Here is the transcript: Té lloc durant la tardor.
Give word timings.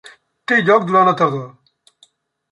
Té 0.51 0.55
lloc 0.69 0.87
durant 0.91 1.09
la 1.09 1.13
tardor. 1.19 2.01